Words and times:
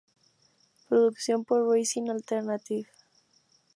Producido 0.89 1.43
por 1.43 1.71
Rising 1.71 2.09
Alternative 2.09 2.89